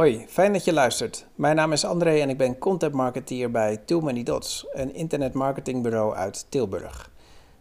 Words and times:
Hoi, 0.00 0.24
fijn 0.28 0.52
dat 0.52 0.64
je 0.64 0.72
luistert. 0.72 1.26
Mijn 1.34 1.56
naam 1.56 1.72
is 1.72 1.84
André 1.84 2.20
en 2.20 2.28
ik 2.28 2.36
ben 2.38 2.58
content 2.58 2.94
marketeer 2.94 3.50
bij 3.50 3.76
Too 3.76 4.00
Many 4.00 4.22
Dots, 4.22 4.66
een 4.70 4.94
internetmarketingbureau 4.94 6.14
uit 6.14 6.46
Tilburg. 6.48 7.10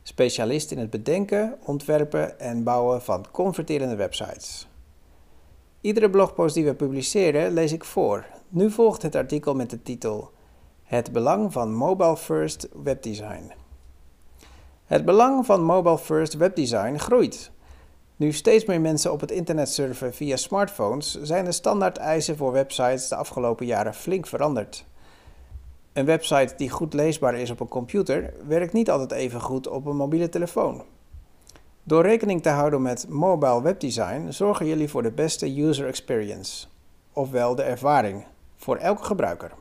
Specialist 0.04 0.72
in 0.72 0.78
het 0.78 0.90
bedenken, 0.90 1.58
ontwerpen 1.66 2.40
en 2.40 2.64
bouwen 2.64 3.02
van 3.02 3.26
converterende 3.32 3.96
websites. 3.96 4.68
Iedere 5.82 6.10
blogpost 6.10 6.56
die 6.56 6.66
we 6.66 6.74
publiceren 6.74 7.54
lees 7.54 7.72
ik 7.72 7.84
voor. 7.84 8.26
Nu 8.50 8.72
volgt 8.72 9.02
het 9.02 9.16
artikel 9.16 9.56
met 9.56 9.70
de 9.70 9.82
titel 9.82 10.32
Het 10.84 11.12
belang 11.12 11.54
van 11.54 11.74
mobile 11.74 12.18
first 12.18 12.68
webdesign. 12.84 13.52
Het 14.86 15.06
belang 15.06 15.46
van 15.46 15.64
mobile 15.64 15.98
first 15.98 16.34
webdesign 16.34 16.98
groeit. 16.98 17.52
Nu 18.20 18.32
steeds 18.32 18.66
meer 18.66 18.82
mensen 18.82 19.12
op 19.12 19.20
het 19.20 19.32
internet 19.32 19.70
surfen 19.70 20.14
via 20.14 20.36
smartphones, 20.36 21.22
zijn 21.22 21.46
de 21.46 21.52
standaard 21.52 21.98
eisen 21.98 22.38
voor 22.38 22.52
websites 22.52 23.08
de 23.08 23.16
afgelopen 23.16 23.66
jaren 23.66 23.94
flink 23.94 24.28
veranderd. 24.28 24.86
Een 25.94 26.06
website 26.06 26.54
die 26.58 26.70
goed 26.70 26.94
leesbaar 26.94 27.36
is 27.36 27.50
op 27.50 27.60
een 27.60 27.68
computer 27.68 28.34
werkt 28.48 28.74
niet 28.74 28.90
altijd 28.90 29.12
even 29.12 29.42
goed 29.42 29.68
op 29.68 29.86
een 29.86 29.96
mobiele 29.96 30.30
telefoon. 30.30 30.84
Door 31.84 32.02
rekening 32.02 32.42
te 32.42 32.50
houden 32.50 32.82
met 32.82 33.10
mobile 33.10 33.62
webdesign 33.62 34.32
zorgen 34.32 34.66
jullie 34.66 34.90
voor 34.90 35.04
de 35.04 35.12
beste 35.12 35.62
user 35.62 35.88
experience, 35.88 36.68
ofwel 37.14 37.56
de 37.56 37.64
ervaring, 37.64 38.26
voor 38.56 38.78
elke 38.78 39.04
gebruiker. 39.04 39.52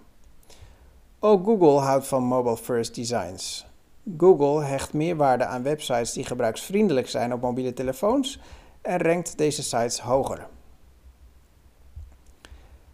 Ook 1.18 1.44
Google 1.44 1.78
houdt 1.78 2.06
van 2.06 2.22
mobile 2.22 2.56
first 2.56 2.94
designs. 2.94 3.67
Google 4.16 4.64
hecht 4.64 4.92
meer 4.92 5.16
waarde 5.16 5.44
aan 5.44 5.62
websites 5.62 6.12
die 6.12 6.24
gebruiksvriendelijk 6.24 7.08
zijn 7.08 7.32
op 7.32 7.40
mobiele 7.40 7.72
telefoons 7.72 8.40
en 8.82 8.98
rankt 8.98 9.38
deze 9.38 9.62
sites 9.62 10.00
hoger. 10.00 10.46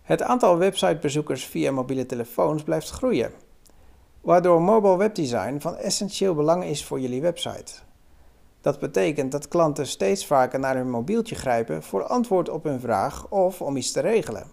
Het 0.03 0.23
aantal 0.23 0.59
websitebezoekers 0.59 1.45
via 1.45 1.73
mobiele 1.73 2.07
telefoons 2.07 2.63
blijft 2.63 2.91
groeien, 2.91 3.33
waardoor 4.21 4.63
mobile 4.63 4.97
webdesign 4.97 5.59
van 5.59 5.77
essentieel 5.77 6.35
belang 6.35 6.65
is 6.65 6.85
voor 6.85 7.01
jullie 7.01 7.21
website. 7.21 7.73
Dat 8.61 8.79
betekent 8.79 9.33
dat 9.33 9.49
klanten 9.49 9.87
steeds 9.87 10.27
vaker 10.27 10.59
naar 10.59 10.77
hun 10.77 10.91
mobieltje 10.91 11.35
grijpen 11.35 11.83
voor 11.83 12.05
antwoord 12.05 12.49
op 12.49 12.65
hun 12.65 12.81
vraag 12.81 13.29
of 13.29 13.63
om 13.63 13.77
iets 13.77 13.93
te 13.93 14.01
regelen. 14.01 14.47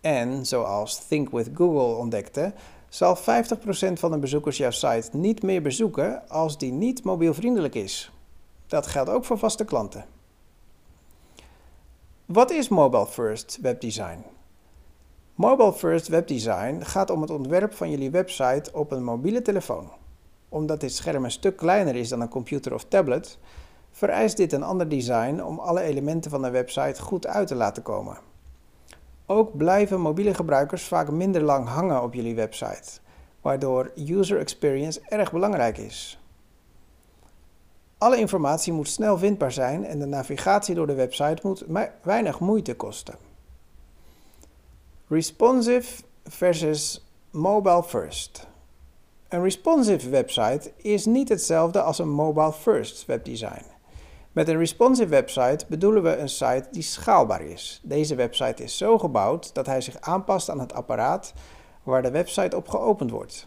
En, 0.00 0.46
zoals 0.46 1.06
Think 1.06 1.30
with 1.30 1.50
Google 1.54 1.96
ontdekte, 1.96 2.52
zal 2.90 3.16
50% 3.16 3.20
van 3.92 4.10
de 4.10 4.18
bezoekers 4.18 4.56
jouw 4.56 4.70
site 4.70 5.08
niet 5.12 5.42
meer 5.42 5.62
bezoeken 5.62 6.28
als 6.28 6.58
die 6.58 6.72
niet 6.72 7.04
mobielvriendelijk 7.04 7.74
is. 7.74 8.12
Dat 8.66 8.86
geldt 8.86 9.10
ook 9.10 9.24
voor 9.24 9.38
vaste 9.38 9.64
klanten. 9.64 10.04
Wat 12.26 12.50
is 12.50 12.68
Mobile 12.68 13.06
First 13.06 13.58
Webdesign? 13.62 14.24
Mobile 15.34 15.72
First 15.72 16.08
Webdesign 16.08 16.80
gaat 16.80 17.10
om 17.10 17.20
het 17.20 17.30
ontwerp 17.30 17.74
van 17.74 17.90
jullie 17.90 18.10
website 18.10 18.70
op 18.72 18.90
een 18.92 19.04
mobiele 19.04 19.42
telefoon. 19.42 19.90
Omdat 20.48 20.80
dit 20.80 20.94
scherm 20.94 21.24
een 21.24 21.30
stuk 21.30 21.56
kleiner 21.56 21.96
is 21.96 22.08
dan 22.08 22.20
een 22.20 22.28
computer 22.28 22.74
of 22.74 22.84
tablet, 22.84 23.38
vereist 23.90 24.36
dit 24.36 24.52
een 24.52 24.62
ander 24.62 24.88
design 24.88 25.40
om 25.40 25.58
alle 25.58 25.80
elementen 25.80 26.30
van 26.30 26.42
de 26.42 26.50
website 26.50 27.02
goed 27.02 27.26
uit 27.26 27.48
te 27.48 27.54
laten 27.54 27.82
komen. 27.82 28.29
Ook 29.30 29.56
blijven 29.56 30.00
mobiele 30.00 30.34
gebruikers 30.34 30.82
vaak 30.82 31.10
minder 31.10 31.42
lang 31.42 31.68
hangen 31.68 32.02
op 32.02 32.14
jullie 32.14 32.34
website, 32.34 33.00
waardoor 33.40 33.92
user 33.96 34.38
experience 34.38 35.00
erg 35.08 35.32
belangrijk 35.32 35.78
is. 35.78 36.20
Alle 37.98 38.16
informatie 38.16 38.72
moet 38.72 38.88
snel 38.88 39.18
vindbaar 39.18 39.52
zijn 39.52 39.84
en 39.84 39.98
de 39.98 40.06
navigatie 40.06 40.74
door 40.74 40.86
de 40.86 40.94
website 40.94 41.38
moet 41.42 41.64
weinig 42.02 42.40
moeite 42.40 42.76
kosten. 42.76 43.14
Responsive 45.08 46.02
versus 46.24 47.06
mobile 47.30 47.82
first. 47.82 48.46
Een 49.28 49.42
responsive 49.42 50.08
website 50.08 50.72
is 50.76 51.06
niet 51.06 51.28
hetzelfde 51.28 51.82
als 51.82 51.98
een 51.98 52.10
mobile 52.10 52.52
first 52.52 53.06
webdesign. 53.06 53.64
Met 54.40 54.48
een 54.48 54.58
responsive 54.58 55.08
website 55.08 55.64
bedoelen 55.68 56.02
we 56.02 56.16
een 56.16 56.28
site 56.28 56.64
die 56.70 56.82
schaalbaar 56.82 57.42
is. 57.42 57.80
Deze 57.84 58.14
website 58.14 58.62
is 58.62 58.76
zo 58.76 58.98
gebouwd 58.98 59.54
dat 59.54 59.66
hij 59.66 59.80
zich 59.80 60.00
aanpast 60.00 60.50
aan 60.50 60.60
het 60.60 60.72
apparaat 60.72 61.32
waar 61.82 62.02
de 62.02 62.10
website 62.10 62.56
op 62.56 62.68
geopend 62.68 63.10
wordt. 63.10 63.46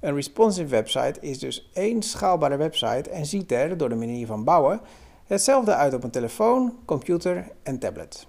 Een 0.00 0.14
responsive 0.14 0.68
website 0.68 1.20
is 1.20 1.38
dus 1.38 1.70
één 1.72 2.02
schaalbare 2.02 2.56
website 2.56 3.10
en 3.10 3.26
ziet 3.26 3.52
er, 3.52 3.76
door 3.76 3.88
de 3.88 3.94
manier 3.94 4.26
van 4.26 4.44
bouwen, 4.44 4.80
hetzelfde 5.26 5.74
uit 5.74 5.94
op 5.94 6.04
een 6.04 6.10
telefoon, 6.10 6.78
computer 6.84 7.52
en 7.62 7.78
tablet. 7.78 8.26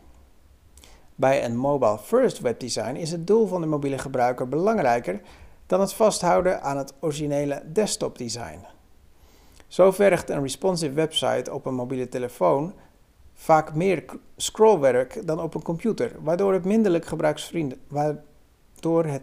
Bij 1.16 1.46
een 1.46 1.58
mobile 1.58 1.98
first 1.98 2.40
webdesign 2.40 2.96
is 2.96 3.12
het 3.12 3.28
doel 3.28 3.48
van 3.48 3.62
de 3.62 3.68
mobiele 3.68 3.98
gebruiker 3.98 4.48
belangrijker 4.48 5.22
dan 5.66 5.80
het 5.80 5.94
vasthouden 5.94 6.62
aan 6.62 6.78
het 6.78 6.94
originele 7.00 7.64
desktop 7.74 8.18
design. 8.18 8.78
Zo 9.70 9.92
vergt 9.92 10.30
een 10.30 10.42
responsive 10.42 10.94
website 10.94 11.54
op 11.54 11.66
een 11.66 11.74
mobiele 11.74 12.10
telefoon 12.10 12.74
vaak 13.34 13.74
meer 13.74 14.06
scrollwerk 14.36 15.28
dan 15.28 15.42
op 15.42 15.54
een 15.54 15.62
computer, 15.62 16.16
waardoor 16.20 16.54
het, 16.54 16.66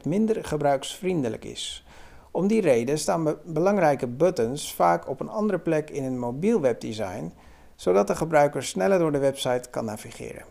minder 0.05 0.45
gebruiksvriendelijk 0.45 1.45
is. 1.45 1.85
Om 2.31 2.47
die 2.47 2.61
reden 2.61 2.99
staan 2.99 3.37
belangrijke 3.45 4.07
buttons 4.07 4.75
vaak 4.75 5.09
op 5.09 5.21
een 5.21 5.29
andere 5.29 5.59
plek 5.59 5.91
in 5.91 6.05
een 6.05 6.19
mobiel 6.19 6.61
webdesign, 6.61 7.33
zodat 7.75 8.07
de 8.07 8.17
gebruiker 8.17 8.63
sneller 8.63 8.99
door 8.99 9.13
de 9.13 9.19
website 9.19 9.71
kan 9.71 9.85
navigeren. 9.85 10.45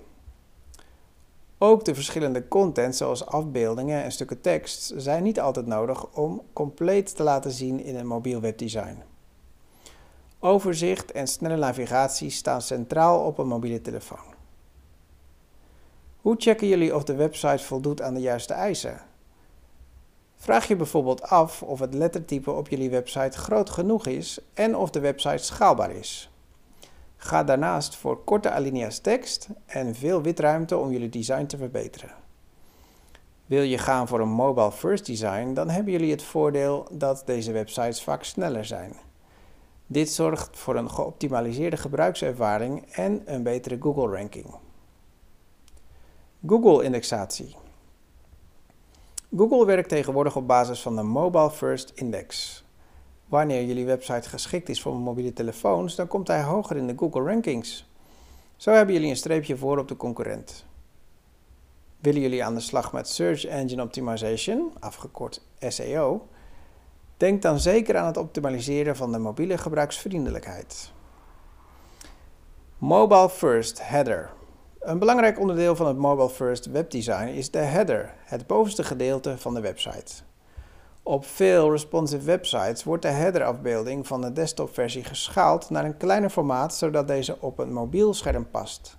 Ook 1.58 1.86
de 1.86 1.96
verschillende 1.96 2.48
content, 2.48 2.96
zoals 2.96 3.26
afbeeldingen 3.26 4.04
en 4.04 4.12
stukken 4.12 4.42
tekst, 4.42 4.94
zijn 4.98 5.24
niet 5.24 5.40
altijd 5.40 5.66
nodig 5.66 6.14
om 6.14 6.42
compleet 6.54 7.16
te 7.16 7.24
laten 7.24 7.52
zien 7.52 7.84
in 7.84 7.96
een 7.96 8.08
mobiel 8.08 8.42
webdesign. 8.42 9.15
Overzicht 10.46 11.12
en 11.12 11.28
snelle 11.28 11.56
navigatie 11.56 12.30
staan 12.30 12.62
centraal 12.62 13.26
op 13.26 13.38
een 13.38 13.48
mobiele 13.48 13.82
telefoon. 13.82 14.34
Hoe 16.22 16.36
checken 16.38 16.68
jullie 16.68 16.96
of 16.96 17.04
de 17.04 17.16
website 17.16 17.64
voldoet 17.64 18.02
aan 18.02 18.14
de 18.14 18.20
juiste 18.20 18.54
eisen? 18.54 19.02
Vraag 20.36 20.68
je 20.68 20.76
bijvoorbeeld 20.76 21.22
af 21.22 21.64
of 21.64 21.80
het 21.80 21.94
lettertype 21.94 22.52
op 22.52 22.68
jullie 22.68 22.90
website 22.90 23.38
groot 23.38 23.70
genoeg 23.70 24.06
is 24.06 24.40
en 24.54 24.76
of 24.76 24.90
de 24.90 25.00
website 25.00 25.44
schaalbaar 25.44 25.92
is. 25.92 26.32
Ga 27.18 27.44
daarnaast 27.44 27.96
voor 27.96 28.24
korte 28.24 28.50
alinea's 28.50 29.00
tekst 29.00 29.48
en 29.66 29.96
veel 29.96 30.22
witruimte 30.22 30.78
om 30.78 30.92
jullie 30.92 31.10
design 31.10 31.46
te 31.46 31.58
verbeteren. 31.58 32.12
Wil 33.46 33.62
je 33.62 33.78
gaan 33.78 34.08
voor 34.08 34.20
een 34.20 34.30
mobile 34.30 34.72
first 34.72 35.06
design, 35.06 35.54
dan 35.54 35.70
hebben 35.70 35.92
jullie 35.92 36.12
het 36.12 36.24
voordeel 36.24 36.88
dat 36.92 37.24
deze 37.26 37.52
websites 37.52 38.04
vaak 38.04 38.24
sneller 38.24 38.66
zijn. 38.66 38.96
Dit 39.88 40.10
zorgt 40.10 40.58
voor 40.58 40.76
een 40.76 40.90
geoptimaliseerde 40.90 41.78
gebruikservaring 41.78 42.86
en 42.92 43.22
een 43.26 43.44
betere 43.44 43.78
Google 43.80 44.18
ranking. 44.18 44.56
Google 46.48 46.84
indexatie. 46.84 47.56
Google 49.38 49.66
werkt 49.66 49.90
tegenwoordig 49.90 50.36
op 50.36 50.48
basis 50.48 50.82
van 50.82 50.96
de 50.96 51.04
Mobile 51.04 51.52
First 51.52 51.92
Index. 51.96 52.64
Wanneer 53.26 53.66
jullie 53.66 53.86
website 53.86 54.30
geschikt 54.30 54.70
is 54.70 54.82
voor 54.82 54.96
mobiele 54.96 55.34
telefoons, 55.34 55.96
dan 55.96 56.08
komt 56.08 56.28
hij 56.28 56.44
hoger 56.44 56.78
in 56.78 56.88
de 56.88 56.94
Google 56.98 57.24
rankings. 57.24 57.90
Zo 58.56 58.72
hebben 58.72 58.94
jullie 58.94 59.10
een 59.10 59.16
streepje 59.16 59.58
voor 59.58 59.78
op 59.78 59.88
de 59.88 59.96
concurrent. 59.96 60.66
Willen 62.00 62.22
jullie 62.22 62.44
aan 62.44 62.54
de 62.54 62.60
slag 62.60 62.94
met 62.94 63.08
Search 63.08 63.46
Engine 63.46 63.82
Optimization, 63.82 64.72
afgekort 64.80 65.42
SEO? 65.60 66.28
Denk 67.18 67.42
dan 67.42 67.60
zeker 67.60 67.98
aan 67.98 68.06
het 68.06 68.18
optimaliseren 68.18 68.96
van 68.96 69.12
de 69.12 69.18
mobiele 69.18 69.58
gebruiksvriendelijkheid. 69.58 70.92
Mobile 72.78 73.30
First 73.30 73.88
Header. 73.88 74.30
Een 74.80 75.00
belangrijk 75.00 75.40
onderdeel 75.40 75.76
van 75.76 75.88
het 75.88 75.98
Mobile 75.98 76.30
First 76.30 76.66
webdesign 76.66 77.28
is 77.28 77.52
de 77.52 77.58
header, 77.58 78.14
het 78.24 78.48
bovenste 78.48 78.84
gedeelte 78.84 79.38
van 79.38 79.54
de 79.54 79.62
website. 79.62 80.14
Op 81.04 81.26
veel 81.26 81.72
responsive 81.72 82.26
websites 82.26 82.84
wordt 82.84 83.02
de 83.02 83.08
headerafbeelding 83.08 84.08
van 84.08 84.22
de 84.22 84.34
desktopversie 84.34 85.04
geschaald 85.04 85.70
naar 85.70 85.86
een 85.86 85.98
kleiner 85.98 86.30
formaat 86.30 86.76
zodat 86.76 87.08
deze 87.08 87.38
op 87.42 87.60
een 87.60 87.74
mobiel 87.74 88.14
scherm 88.14 88.50
past. 88.50 88.98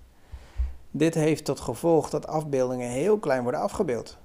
Dit 0.90 1.14
heeft 1.14 1.44
tot 1.44 1.60
gevolg 1.60 2.10
dat 2.10 2.26
afbeeldingen 2.26 2.90
heel 2.90 3.18
klein 3.18 3.42
worden 3.42 3.60
afgebeeld. 3.60 4.18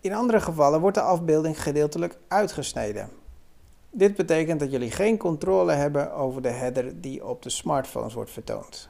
In 0.00 0.14
andere 0.14 0.40
gevallen 0.40 0.80
wordt 0.80 0.96
de 0.96 1.02
afbeelding 1.02 1.62
gedeeltelijk 1.62 2.18
uitgesneden. 2.28 3.10
Dit 3.90 4.16
betekent 4.16 4.60
dat 4.60 4.70
jullie 4.70 4.90
geen 4.90 5.16
controle 5.18 5.72
hebben 5.72 6.12
over 6.12 6.42
de 6.42 6.48
header 6.48 7.00
die 7.00 7.26
op 7.26 7.42
de 7.42 7.50
smartphones 7.50 8.14
wordt 8.14 8.30
vertoond. 8.30 8.88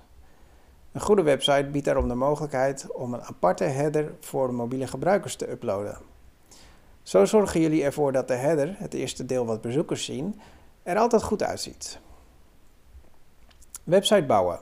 Een 0.92 1.00
goede 1.00 1.22
website 1.22 1.68
biedt 1.72 1.84
daarom 1.84 2.08
de 2.08 2.14
mogelijkheid 2.14 2.92
om 2.92 3.14
een 3.14 3.22
aparte 3.22 3.64
header 3.64 4.14
voor 4.20 4.54
mobiele 4.54 4.86
gebruikers 4.86 5.36
te 5.36 5.50
uploaden. 5.50 5.98
Zo 7.02 7.24
zorgen 7.24 7.60
jullie 7.60 7.84
ervoor 7.84 8.12
dat 8.12 8.28
de 8.28 8.34
header, 8.34 8.74
het 8.78 8.94
eerste 8.94 9.26
deel 9.26 9.46
wat 9.46 9.60
bezoekers 9.60 10.04
zien, 10.04 10.40
er 10.82 10.98
altijd 10.98 11.22
goed 11.22 11.42
uitziet. 11.42 11.98
Website 13.84 14.26
bouwen. 14.26 14.60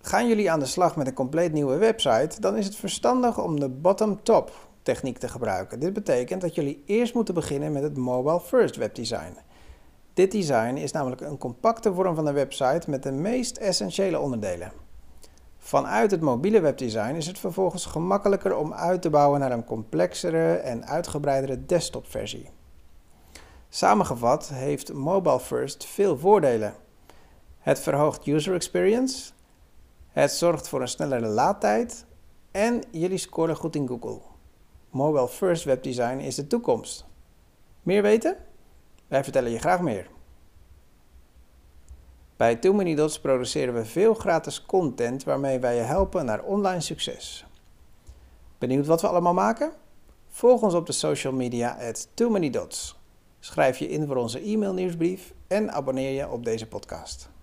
Gaan 0.00 0.28
jullie 0.28 0.50
aan 0.50 0.58
de 0.58 0.66
slag 0.66 0.96
met 0.96 1.06
een 1.06 1.14
compleet 1.14 1.52
nieuwe 1.52 1.76
website, 1.76 2.40
dan 2.40 2.56
is 2.56 2.64
het 2.64 2.76
verstandig 2.76 3.38
om 3.38 3.60
de 3.60 3.68
bottom-top 3.68 4.52
techniek 4.84 5.18
te 5.18 5.28
gebruiken. 5.28 5.80
Dit 5.80 5.92
betekent 5.92 6.40
dat 6.40 6.54
jullie 6.54 6.82
eerst 6.86 7.14
moeten 7.14 7.34
beginnen 7.34 7.72
met 7.72 7.82
het 7.82 7.96
Mobile 7.96 8.40
First 8.40 8.76
webdesign. 8.76 9.36
Dit 10.14 10.32
design 10.32 10.74
is 10.74 10.92
namelijk 10.92 11.20
een 11.20 11.38
compacte 11.38 11.94
vorm 11.94 12.14
van 12.14 12.24
de 12.24 12.32
website 12.32 12.90
met 12.90 13.02
de 13.02 13.12
meest 13.12 13.56
essentiële 13.56 14.18
onderdelen. 14.18 14.72
Vanuit 15.58 16.10
het 16.10 16.20
mobiele 16.20 16.60
webdesign 16.60 17.14
is 17.14 17.26
het 17.26 17.38
vervolgens 17.38 17.86
gemakkelijker 17.86 18.56
om 18.56 18.72
uit 18.72 19.02
te 19.02 19.10
bouwen 19.10 19.40
naar 19.40 19.52
een 19.52 19.64
complexere 19.64 20.54
en 20.54 20.86
uitgebreidere 20.86 21.66
desktopversie. 21.66 22.50
Samengevat 23.68 24.48
heeft 24.48 24.92
Mobile 24.92 25.40
First 25.40 25.84
veel 25.84 26.18
voordelen. 26.18 26.74
Het 27.58 27.80
verhoogt 27.80 28.26
user 28.26 28.54
experience, 28.54 29.32
het 30.08 30.32
zorgt 30.32 30.68
voor 30.68 30.80
een 30.80 30.88
snellere 30.88 31.26
laadtijd 31.26 32.04
en 32.50 32.82
jullie 32.90 33.18
scoren 33.18 33.56
goed 33.56 33.76
in 33.76 33.88
Google. 33.88 34.33
Mobile 34.94 35.28
First 35.28 35.64
webdesign 35.64 36.18
is 36.18 36.34
de 36.34 36.46
toekomst. 36.46 37.04
Meer 37.82 38.02
weten? 38.02 38.36
Wij 39.06 39.24
vertellen 39.24 39.50
je 39.50 39.58
graag 39.58 39.80
meer. 39.80 40.08
Bij 42.36 42.56
Too 42.56 42.72
Many 42.72 42.94
Dots 42.94 43.20
produceren 43.20 43.74
we 43.74 43.84
veel 43.84 44.14
gratis 44.14 44.66
content 44.66 45.24
waarmee 45.24 45.58
wij 45.58 45.76
je 45.76 45.82
helpen 45.82 46.24
naar 46.24 46.42
online 46.42 46.80
succes. 46.80 47.46
Benieuwd 48.58 48.86
wat 48.86 49.00
we 49.00 49.08
allemaal 49.08 49.34
maken? 49.34 49.72
Volg 50.28 50.62
ons 50.62 50.74
op 50.74 50.86
de 50.86 50.92
social 50.92 51.32
media 51.32 51.76
at 51.88 52.08
Too 52.14 52.30
Many 52.30 52.50
Dots. 52.50 52.98
Schrijf 53.40 53.78
je 53.78 53.88
in 53.88 54.06
voor 54.06 54.16
onze 54.16 54.40
e-mail 54.40 54.72
nieuwsbrief 54.72 55.32
en 55.46 55.72
abonneer 55.72 56.10
je 56.10 56.30
op 56.30 56.44
deze 56.44 56.66
podcast. 56.66 57.33